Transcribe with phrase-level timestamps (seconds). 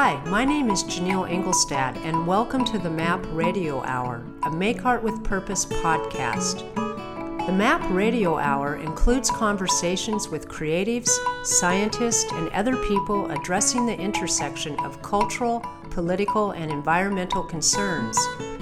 [0.00, 4.86] Hi, my name is Janelle Engelstad, and welcome to the MAP Radio Hour, a Make
[4.86, 6.62] Art with Purpose podcast.
[7.46, 11.10] The MAP Radio Hour includes conversations with creatives,
[11.44, 18.16] scientists, and other people addressing the intersection of cultural, political, and environmental concerns.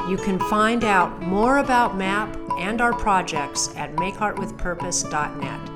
[0.09, 5.76] You can find out more about MAP and our projects at makeartwithpurpose.net.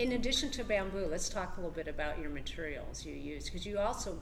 [0.00, 3.66] In addition to bamboo, let's talk a little bit about your materials you use because
[3.66, 4.18] you also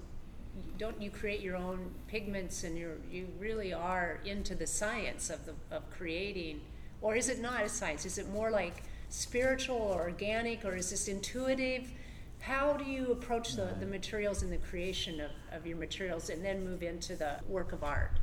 [0.76, 5.46] don't you create your own pigments and you you really are into the science of
[5.46, 6.60] the of creating
[7.00, 8.04] or is it not a science?
[8.04, 11.92] Is it more like spiritual or organic or is this intuitive?
[12.40, 16.44] How do you approach the, the materials and the creation of, of your materials and
[16.44, 18.18] then move into the work of art?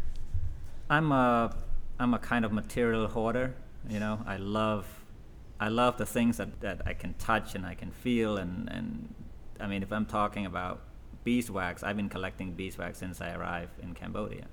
[0.89, 1.55] I'm a
[2.01, 3.55] i'm a kind of material hoarder
[3.87, 4.19] you know?
[4.25, 4.87] I love
[5.59, 9.13] I love the things that, that I can touch and I can feel and, and
[9.59, 10.81] I mean if I'm talking about
[11.23, 14.45] beeswax, I've been collecting beeswax since I arrived in Cambodia.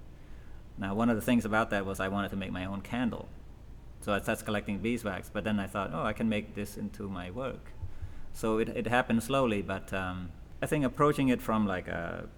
[0.79, 3.29] Now one of the things about that was I wanted to make my own candle.
[4.01, 7.09] So I started collecting beeswax, but then I thought, oh, I can make this into
[7.09, 7.73] my work.
[8.33, 10.31] So it, it happened slowly, but um,
[10.61, 12.29] I think approaching it from like a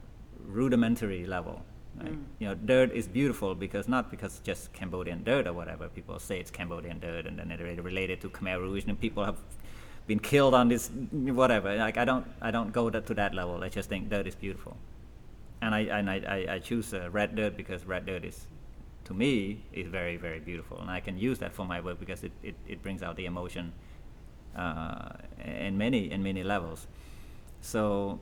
[0.47, 1.63] rudimentary level
[1.97, 2.13] Right?
[2.13, 2.25] Mm.
[2.39, 5.89] You know, dirt is beautiful because not because just Cambodian dirt or whatever.
[5.89, 9.37] People say it's Cambodian dirt, and then it related to Khmer Rouge, and people have
[10.07, 11.75] been killed on this whatever.
[11.77, 13.63] Like I don't, I don't go to that level.
[13.63, 14.77] I just think dirt is beautiful,
[15.63, 18.47] and I and I, I, I choose uh, red dirt because red dirt is,
[19.05, 22.25] to me, is very very beautiful, and I can use that for my work because
[22.25, 23.73] it, it, it brings out the emotion,
[24.57, 25.11] uh,
[25.45, 26.87] in many in many levels.
[27.61, 28.21] So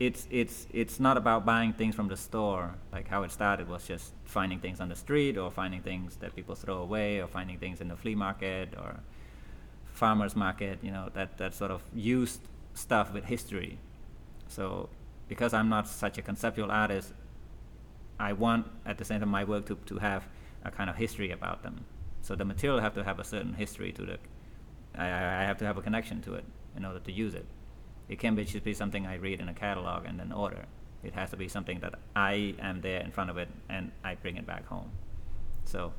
[0.00, 2.74] it's it's it's not about buying things from the store.
[2.90, 6.34] Like how it started was just finding things on the street or finding things that
[6.34, 9.00] people throw away or finding things in the flea market or
[9.92, 12.40] farmers market you know that that sort of used
[12.72, 13.78] stuff with history.
[14.48, 14.88] So
[15.28, 17.12] because i'm not such a conceptual artist
[18.18, 20.26] i want at the same time my work to, to have
[20.64, 21.84] a kind of history about them.
[22.22, 24.18] So the material have to have a certain history to the
[24.94, 26.44] I, I have to have a connection to it
[26.74, 27.46] in order to use it
[28.10, 30.64] it can't be just be something I read in a catalog and then order.
[31.04, 34.16] It has to be something that I am there in front of it and I
[34.16, 34.90] bring it back home.
[35.64, 35.92] So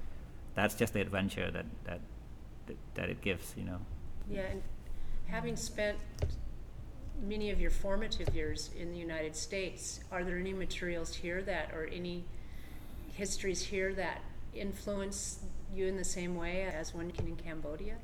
[0.53, 2.01] that's just the adventure that that
[2.67, 3.79] that, that it gives, you know.
[4.29, 4.61] Yeah, and
[5.27, 5.97] having spent
[7.23, 11.71] many of your formative years in the United States, are there any materials here that
[11.73, 12.25] or any
[13.13, 14.21] histories here that
[14.53, 15.39] influence
[15.73, 17.95] you in the same way as one can in Cambodia?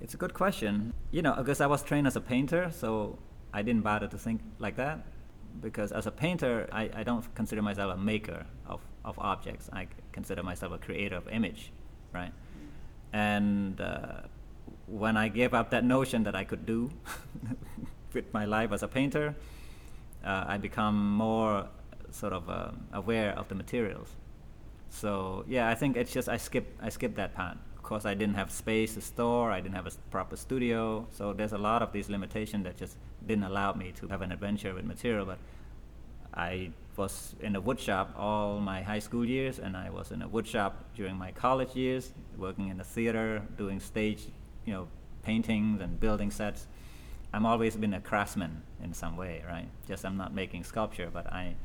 [0.00, 0.92] It's a good question.
[1.10, 3.18] You know, because I was trained as a painter, so
[3.52, 5.06] I didn't bother to think like that.
[5.60, 9.70] Because as a painter, I, I don't consider myself a maker of, of objects.
[9.72, 11.70] I consider myself a creator of image,
[12.12, 12.32] right?
[13.12, 14.22] And uh,
[14.86, 16.90] when I gave up that notion that I could do
[18.12, 19.36] with my life as a painter,
[20.24, 21.68] uh, I become more
[22.10, 24.08] sort of uh, aware of the materials.
[24.88, 28.34] So yeah, I think it's just I skip I skip that part course, I didn't
[28.34, 29.50] have space to store.
[29.50, 31.06] I didn't have a proper studio.
[31.10, 32.96] So there's a lot of these limitations that just
[33.26, 35.26] didn't allow me to have an adventure with material.
[35.26, 35.38] But
[36.34, 40.22] I was in a wood shop all my high school years, and I was in
[40.22, 44.26] a wood shop during my college years, working in the theater, doing stage,
[44.64, 44.88] you know,
[45.22, 46.66] paintings and building sets.
[47.32, 49.68] I'm always been a craftsman in some way, right?
[49.88, 51.56] Just I'm not making sculpture, but I,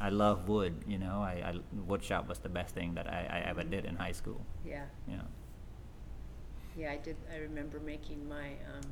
[0.00, 0.84] I love wood.
[0.86, 1.54] You know, I, I
[1.86, 4.40] wood shop was the best thing that I, I ever did in high school.
[4.64, 4.84] Yeah.
[5.08, 5.24] Know.
[6.76, 7.16] Yeah, I did.
[7.32, 8.82] I remember making my um,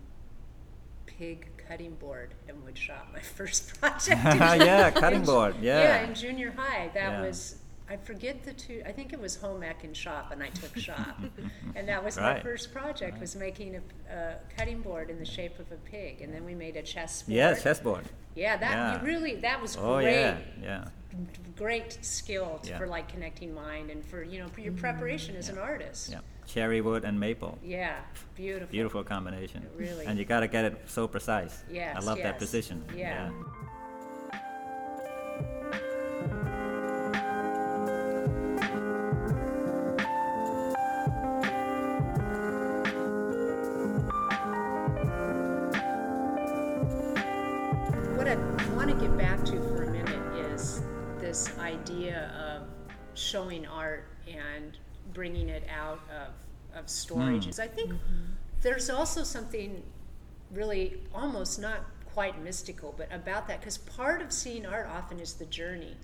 [1.07, 4.21] pig cutting board in woodshop, my first project.
[4.25, 5.57] yeah, cutting in, board.
[5.61, 5.83] Yeah.
[5.83, 7.23] Yeah, in junior high, that yeah.
[7.23, 7.57] was.
[7.87, 8.83] I forget the two.
[8.87, 11.21] I think it was home ec and shop, and I took shop,
[11.75, 12.37] and that was right.
[12.37, 13.13] my first project.
[13.13, 13.21] Right.
[13.21, 16.55] Was making a, a, cutting board in the shape of a pig, and then we
[16.55, 17.37] made a chessboard.
[17.37, 18.07] Yeah, chessboard.
[18.35, 19.05] Yeah, that yeah.
[19.05, 20.13] really that was oh, great.
[20.13, 20.85] Yeah, yeah.
[21.59, 22.79] Great skill to, yeah.
[22.79, 26.11] for like connecting mind and for you know for your preparation as an artist.
[26.11, 27.59] Yeah cherry wood and maple.
[27.63, 27.97] Yeah,
[28.35, 28.69] beautiful.
[28.71, 29.67] Beautiful combination.
[29.77, 30.07] Really.
[30.07, 31.63] And you got to get it so precise.
[31.71, 31.97] Yes.
[31.97, 32.25] I love yes.
[32.25, 32.85] that precision.
[32.95, 33.31] Yeah.
[33.31, 33.31] yeah.
[48.17, 48.37] What I
[48.75, 50.83] want to get back to for a minute is
[51.19, 52.69] this idea of
[53.15, 54.79] showing art and
[55.13, 57.47] bringing it out of, of storage.
[57.47, 57.61] Mm.
[57.61, 58.33] I think mm-hmm.
[58.63, 59.83] there's also something
[60.53, 61.81] really almost not
[62.15, 65.97] quite mystical, but about that, because part of seeing art often is the journey.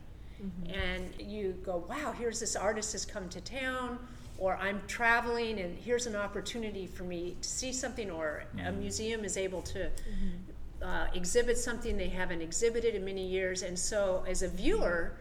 [0.42, 0.74] Mm-hmm.
[0.74, 3.98] And you go, wow, here's this artist has come to town,
[4.38, 8.66] or I'm traveling and here's an opportunity for me to see something, or mm-hmm.
[8.66, 10.84] a museum is able to mm-hmm.
[10.84, 13.62] uh, exhibit something they haven't exhibited in many years.
[13.62, 15.12] And so, as a viewer,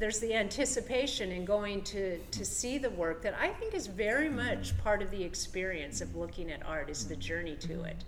[0.00, 4.30] there's the anticipation in going to, to see the work that I think is very
[4.30, 8.02] much part of the experience of looking at art is the journey to it.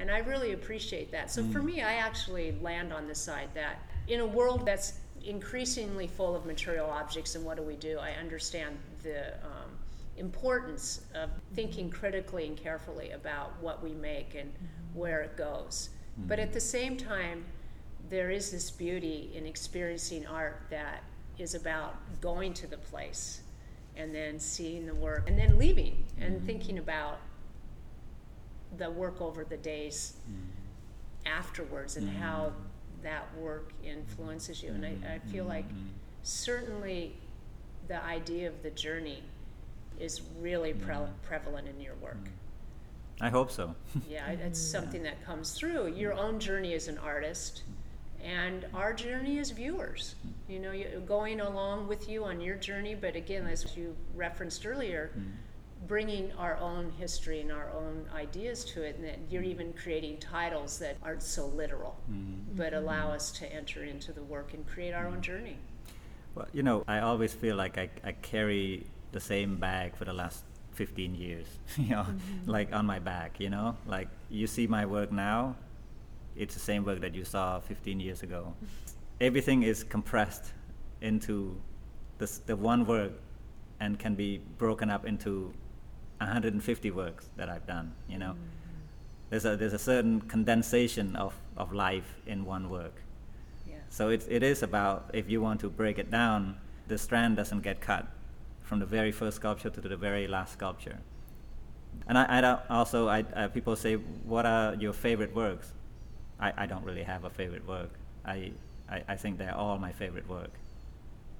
[0.00, 1.30] And I really appreciate that.
[1.30, 4.94] So for me, I actually land on the side that in a world that's
[5.24, 7.98] increasingly full of material objects, and what do we do?
[7.98, 9.70] I understand the um,
[10.16, 14.52] importance of thinking critically and carefully about what we make and
[14.92, 15.90] where it goes.
[16.26, 17.44] But at the same time,
[18.08, 21.04] there is this beauty in experiencing art that
[21.38, 23.42] is about going to the place
[23.96, 26.46] and then seeing the work and then leaving and mm-hmm.
[26.46, 27.18] thinking about
[28.76, 30.40] the work over the days mm-hmm.
[31.26, 32.20] afterwards and mm-hmm.
[32.20, 32.52] how
[33.02, 34.70] that work influences you.
[34.70, 35.88] And I, I feel like mm-hmm.
[36.22, 37.16] certainly
[37.86, 39.22] the idea of the journey
[39.98, 42.16] is really pre- prevalent in your work.
[42.16, 43.24] Mm-hmm.
[43.24, 43.74] I hope so.
[44.08, 45.88] yeah, it's something that comes through.
[45.88, 47.62] Your own journey as an artist,
[48.24, 50.14] and our journey as viewers.
[50.48, 50.72] You know,
[51.06, 55.32] going along with you on your journey, but again, as you referenced earlier, mm
[55.86, 60.18] bringing our own history and our own ideas to it, and that you're even creating
[60.18, 62.56] titles that aren't so literal, mm-hmm.
[62.56, 65.56] but allow us to enter into the work and create our own journey.
[66.34, 70.12] Well, you know, I always feel like I, I carry the same bag for the
[70.12, 72.50] last 15 years, you know, mm-hmm.
[72.50, 75.56] like on my back, you know, like you see my work now,
[76.36, 78.54] it's the same work that you saw 15 years ago.
[79.20, 80.52] Everything is compressed
[81.00, 81.60] into
[82.18, 83.12] this, the one work
[83.80, 85.52] and can be broken up into
[86.18, 87.92] 150 works that I've done.
[88.08, 89.30] You know, mm-hmm.
[89.30, 93.02] there's a there's a certain condensation of, of life in one work.
[93.68, 93.76] Yeah.
[93.88, 96.56] So it it is about if you want to break it down,
[96.88, 98.06] the strand doesn't get cut
[98.62, 100.98] from the very first sculpture to the very last sculpture.
[102.06, 105.72] And I, I also I, I, people say, what are your favorite works?
[106.40, 107.90] I, I don't really have a favorite work.
[108.24, 108.52] I,
[108.90, 110.50] I, I think they're all my favorite work.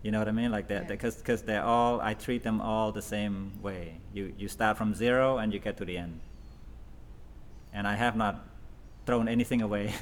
[0.03, 0.53] You know what I mean?
[0.53, 1.23] Like that, because yeah.
[1.23, 3.95] because they're all I treat them all the same way.
[4.15, 6.21] You you start from zero and you get to the end.
[7.73, 8.45] And I have not
[9.06, 9.93] thrown anything away.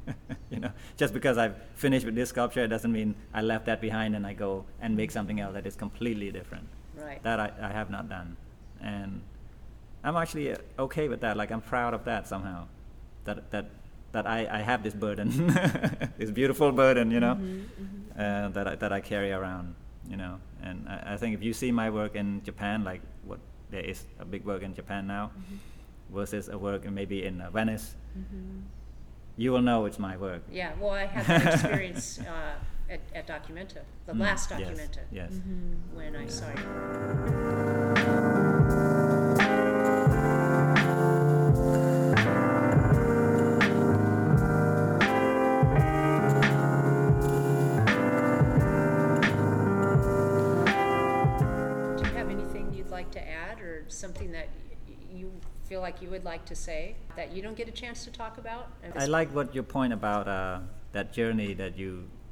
[0.50, 3.80] you know, just because I've finished with this sculpture, it doesn't mean I left that
[3.80, 6.68] behind and I go and make something else that is completely different.
[6.94, 7.22] Right.
[7.22, 8.36] That I, I have not done,
[8.82, 9.22] and
[10.04, 11.36] I'm actually okay with that.
[11.36, 12.66] Like I'm proud of that somehow.
[13.24, 13.70] That that
[14.16, 15.28] that I, I have this burden,
[16.18, 18.02] this beautiful burden, you know, mm-hmm, mm-hmm.
[18.18, 19.74] Uh, that I, that I carry around,
[20.08, 20.40] you know.
[20.62, 24.06] And I, I, think if you see my work in Japan, like what there is
[24.18, 26.16] a big work in Japan now, mm-hmm.
[26.16, 28.60] versus a work maybe in uh, Venice, mm-hmm.
[29.36, 30.40] you will know it's my work.
[30.50, 32.54] Yeah, well, I had that experience uh,
[32.88, 35.40] at, at Documenta, the mm, last Documenta, yes, yes.
[35.92, 39.05] when I saw something
[55.86, 56.80] like you would like to say
[57.18, 58.64] that you don't get a chance to talk about?
[59.02, 60.58] I like what your point about uh,
[60.96, 61.90] that journey that you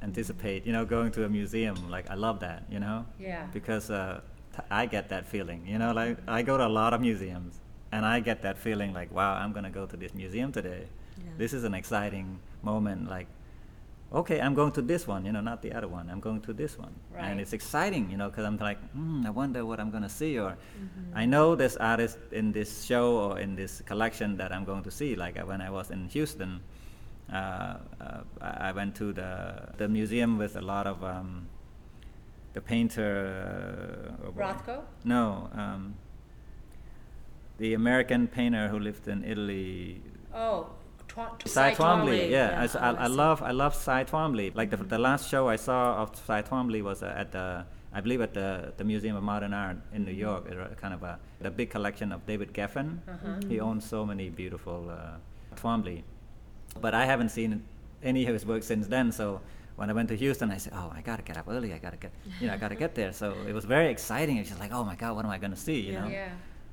[0.09, 0.61] anticipate.
[0.67, 1.77] You know, going to a museum.
[1.97, 2.61] Like I love that.
[2.75, 2.99] You know.
[3.29, 3.47] Yeah.
[3.59, 4.21] Because uh,
[4.57, 5.61] t- I get that feeling.
[5.73, 7.53] You know, like I go to a lot of museums,
[7.95, 10.85] and I get that feeling like, wow, I'm gonna go to this museum today.
[11.17, 11.33] Yeah.
[11.43, 12.27] This is an exciting
[12.71, 13.01] moment.
[13.17, 13.29] Like
[14.15, 16.09] okay, I'm going to this one, you know, not the other one.
[16.09, 17.25] I'm going to this one, right.
[17.25, 20.09] and it's exciting, you know, because I'm like, hmm, I wonder what I'm going to
[20.09, 21.19] see, or mm-hmm.
[21.19, 24.91] I know this artist in this show or in this collection that I'm going to
[24.91, 25.17] see.
[25.17, 26.61] Like when I was in Houston,
[27.33, 31.49] uh, uh, I went to the the museum with a lot of um,
[32.53, 34.17] the painter.
[34.25, 34.83] Uh, Rothko.
[35.05, 35.51] No.
[35.55, 35.97] Um,
[37.59, 40.03] the American painter who lived in Italy.
[40.35, 40.71] Oh,
[41.45, 42.65] Cy Twombly, yeah.
[42.65, 42.69] yeah.
[42.75, 44.55] I, I, I, love I love Cy Twombly.
[44.55, 48.01] Like the, the last show I saw of Cy Twombly was uh, at the I
[48.01, 50.21] believe at the, the Museum of Modern Art in New mm-hmm.
[50.21, 50.49] York.
[50.51, 52.99] It, kind of a the big collection of David Geffen.
[53.09, 53.41] Uh-huh.
[53.49, 56.03] He owns so many beautiful uh, Twombly,
[56.81, 57.63] but I haven't seen
[58.03, 59.13] any of his work since then.
[59.13, 59.41] So
[59.77, 61.73] when I went to Houston, I said, "Oh, I gotta get up early.
[61.73, 64.39] I gotta get, you know, I gotta get there." So it was very exciting.
[64.39, 66.01] It's just like, "Oh my God, what am I gonna see?" You yeah.
[66.01, 66.09] know.
[66.09, 66.29] Yeah.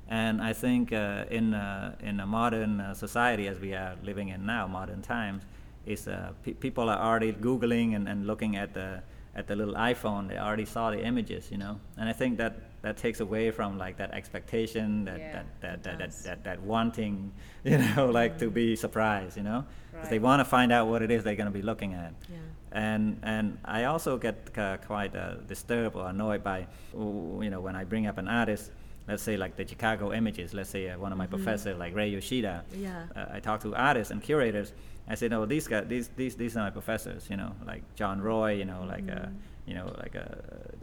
[0.08, 4.28] And I think uh, in, uh, in a modern uh, society as we are living
[4.28, 5.42] in now, modern times,
[5.86, 9.02] is uh, pe- people are already Googling and, and looking at the,
[9.34, 11.80] at the little iPhone, they already saw the images, you know.
[11.96, 15.98] And I think that that takes away from like that expectation, that Yeah, that, that,
[15.98, 17.32] that, that, that wanting,
[17.64, 19.64] you know, like to be surprised, you know.
[19.94, 22.12] 'Cause They want to find out what it is they're going to be looking at.
[22.28, 22.38] Yeah.
[22.72, 27.76] And and I also get uh, quite uh, disturbed or annoyed by, you know, when
[27.76, 28.70] I bring up an artist,
[29.08, 32.08] let's say like the Chicago Imagists, let's say uh, one of my professors like Ray
[32.10, 32.64] Yoshida.
[32.76, 33.04] Yeah.
[33.16, 34.72] Uh, I talk to artists and curators.
[35.08, 37.28] I say, no, these guys, these these these are my professors.
[37.30, 38.52] You know, like John Roy.
[38.54, 39.32] You know, like a
[39.66, 40.38] you know like a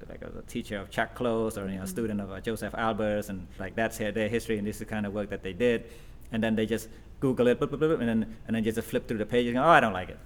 [0.09, 3.29] like a, teacher of Chuck Close or you know a student of uh, Joseph Albers,
[3.29, 5.53] and like that's their, their history and this is the kind of work that they
[5.53, 5.85] did.
[6.31, 9.07] And then they just Google it, boop, boop, boop, and then and then just flip
[9.07, 9.49] through the pages.
[9.49, 10.19] And go, oh, I don't like it.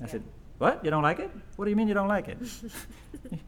[0.00, 0.10] I Yeah.
[0.10, 0.22] said,
[0.58, 0.84] what?
[0.84, 1.30] You don't like it?
[1.56, 2.38] What do you mean you don't like it?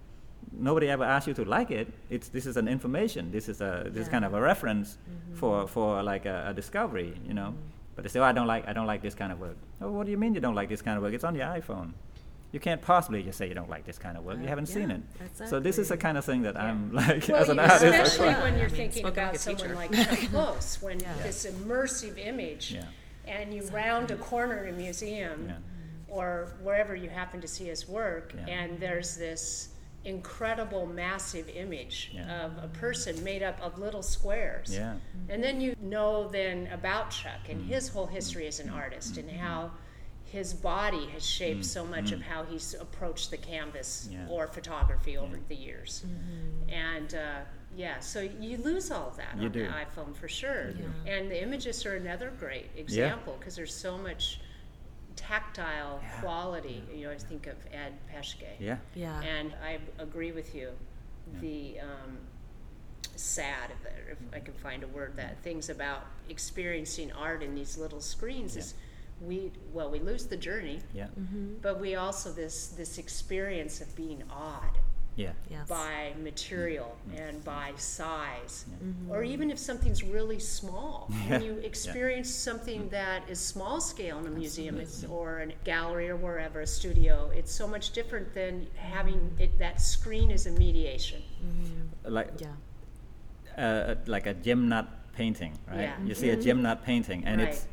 [0.58, 1.92] Nobody ever asked you to like it.
[2.10, 3.30] It's this is an information.
[3.30, 4.98] This is a this is kind of a reference
[5.34, 7.54] for for like a, a discovery, you know.
[7.94, 9.56] But they say, oh, I don't like I don't like this kind of work.
[9.80, 11.14] Oh, what do you mean you don't like this kind of work?
[11.14, 11.92] It's on your iPhone.
[12.52, 14.38] You can't possibly just say you don't like this kind of work.
[14.38, 14.96] you Uh, haven't seen yeah,
[15.26, 15.48] it.
[15.48, 16.64] So this is the kind of thing that Yeah.
[16.64, 17.84] I'm like Well, as an artist.
[17.84, 20.08] Especially try- when you're mean, thinking spoken like about a someone teacher.
[20.10, 21.12] like Close, when Yeah.
[21.22, 22.84] this immersive image, Yeah.
[23.26, 25.54] and you round a corner in a museum Yeah.
[26.16, 28.46] or wherever you happen to see his work, Yeah.
[28.56, 29.70] and there's this
[30.06, 32.44] incredible, massive image Yeah.
[32.46, 34.72] of a person made up of little squares.
[34.72, 34.96] Yeah.
[35.28, 37.66] And then you know then about Chuck and Mm.
[37.68, 38.76] his whole history as an mm-hmm.
[38.76, 39.38] artist and mm-hmm.
[39.38, 39.72] how
[40.24, 44.08] his body has shaped so much of how he's approached the canvas.
[44.10, 44.26] Yeah.
[44.28, 46.04] or photography over the years.
[46.68, 47.40] And uh,
[47.76, 49.62] yeah, so you lose all of that You on do.
[49.64, 50.72] the iPhone for sure.
[50.72, 50.84] do.
[51.06, 54.40] And the images are another great example because there's so much
[55.16, 56.20] tactile Yeah.
[56.20, 56.82] quality.
[56.94, 58.44] You know, I think of Ed Paschke.
[58.60, 58.76] Yeah.
[58.94, 59.20] Yeah.
[59.22, 60.70] And I agree with you.
[61.40, 62.18] The um,
[63.16, 67.76] sad, if, if I can find a word, that things about experiencing art in these
[67.76, 68.74] little screens is
[69.20, 71.06] we well we lose the journey, Yeah.
[71.62, 74.78] but we also this this experience of being awed
[75.16, 75.32] Yeah.
[75.50, 75.66] Yes.
[75.66, 77.22] by material mm-hmm.
[77.22, 77.44] and mm-hmm.
[77.44, 79.10] by size, Mm-hmm.
[79.10, 81.10] or even if something's really small.
[81.28, 82.90] When you experience something mm-hmm.
[82.90, 87.30] that is small scale in a museum it's, or a gallery or wherever, a studio,
[87.34, 91.22] it's so much different than having it, that screen as a mediation.
[92.04, 92.48] Like Yeah.
[93.56, 95.80] uh, uh like a Jim Nutt painting, right?
[95.80, 96.04] Yeah.
[96.04, 97.48] You see a Jim Nutt painting, and Right.
[97.48, 97.66] it's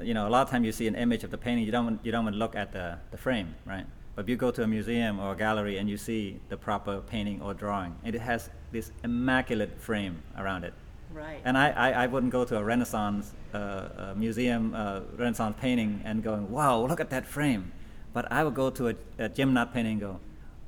[0.00, 2.00] you know a lot of time you see an image of the painting, you don't
[2.04, 3.86] you don't want to look at the, the frame, right?
[4.18, 7.00] But if you go to a museum or a gallery and you see the proper
[7.00, 10.74] painting or drawing, and it has this immaculate frame around it.
[11.12, 11.40] Right.
[11.44, 16.02] And I, I, I wouldn't go to a Renaissance uh, uh, museum, uh, Renaissance painting,
[16.04, 17.70] and going, wow, look at that frame.
[18.12, 20.20] But I would go to a, a Jim Nutt painting and go,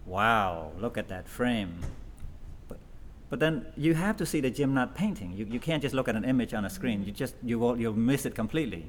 [0.07, 1.81] wow, look at that frame.
[2.69, 2.79] But,
[3.31, 5.33] but then you have to see the Jim Nutt painting.
[5.33, 7.03] You, you can't just look at an image on a screen.
[7.05, 8.87] You just you will you'll miss it completely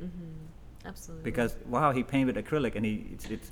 [0.85, 1.23] Absolutely.
[1.23, 3.49] because wow, he painted acrylic, and he it's, it's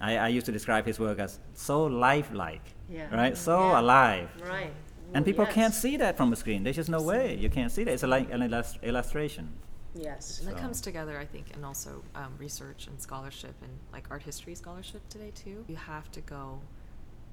[0.00, 3.14] I, I used to describe his work as so lifelike, Yeah.
[3.14, 3.36] right?
[3.36, 3.80] So Yeah.
[3.80, 4.28] alive.
[4.48, 4.72] right.
[5.14, 5.54] And people yes.
[5.54, 6.62] can't see that from a screen.
[6.64, 7.34] There's just no way.
[7.34, 7.92] You can't see that.
[7.92, 9.48] It's a, like an illus- illustration.
[9.94, 10.40] Yes.
[10.40, 14.22] And that comes together, I think, and also um, research and scholarship and like art
[14.22, 15.64] history scholarship today too.
[15.66, 16.60] You have to go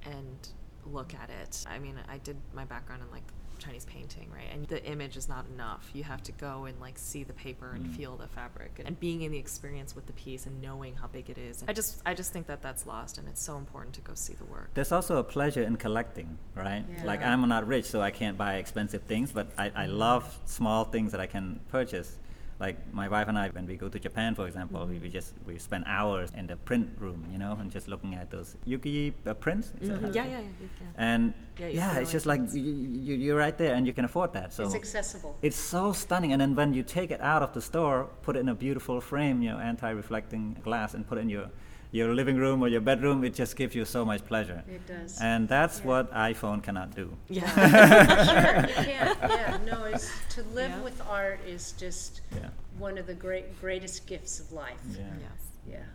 [0.05, 0.48] and
[0.86, 1.65] look at it.
[1.67, 3.27] I mean, I did my background in like
[3.60, 4.48] Chinese painting, right?
[4.54, 5.90] And the image is not enough.
[5.94, 7.96] You have to go and like see the paper and Mm.
[7.96, 11.30] feel the fabric and being in the experience with the piece and knowing how big
[11.30, 11.64] it is.
[11.68, 14.34] I just, I just think that that's lost, and it's so important to go see
[14.34, 14.70] the work.
[14.74, 16.84] There's also a pleasure in collecting, right?
[16.90, 17.04] Yeah.
[17.06, 20.84] Like I'm not rich, so I can't buy expensive things, but I, I love small
[20.86, 22.18] things that I can purchase.
[22.58, 25.34] Like my wife and I, when we go to Japan, for example, we, we just
[25.46, 29.14] we spend hours in the print room, you know, and just looking at those yuki
[29.28, 29.74] uh, prints.
[29.82, 30.16] Is that how Mhm.
[30.16, 30.88] Yeah, yeah, yeah, yeah.
[31.10, 32.62] And Yeah, yeah, it's just like you,
[33.08, 34.54] you, you're right there, and you can afford that.
[34.54, 35.36] So it's accessible.
[35.42, 36.32] it's so stunning.
[36.34, 39.02] And then when you take it out of the store, put it in a beautiful
[39.02, 41.48] frame, you know, anti-reflecting glass, and put it in your
[41.96, 44.62] your living room or your bedroom, it just gives you so much pleasure.
[44.68, 45.18] It does.
[45.22, 45.86] And that's Yeah.
[45.90, 47.08] what iPhone cannot do.
[47.30, 47.48] Yeah.
[48.30, 49.20] sure, you can't.
[49.22, 50.82] Yeah, no, it's, to live Yeah.
[50.88, 52.50] with art is just Yeah.
[52.78, 54.82] one of the great greatest gifts of life.
[54.92, 55.00] Yeah.
[55.28, 55.42] yes.
[55.75, 55.86] Yeah.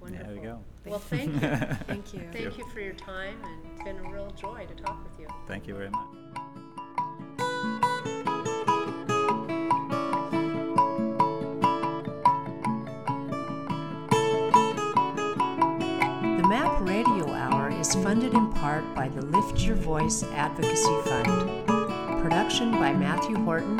[0.00, 0.26] Wonderful.
[0.26, 0.58] There we go.
[0.84, 1.40] Well, thank you.
[1.92, 2.20] Thank you.
[2.32, 5.26] Thank you for your time, and it's been a real joy to talk with you.
[5.46, 6.44] Thank you very much.
[16.48, 21.66] MAP Radio Hour is funded in part by the Lift Your Voice Advocacy Fund.
[22.22, 23.78] Production by Matthew Horton,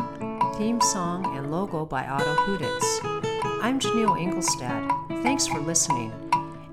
[0.58, 3.00] theme song and logo by Otto Huditz.
[3.62, 5.22] I'm Janelle Engelstad.
[5.22, 6.12] Thanks for listening.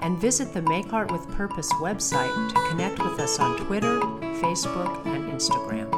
[0.01, 4.01] And visit the Make Art with Purpose website to connect with us on Twitter,
[4.41, 5.94] Facebook, and Instagram.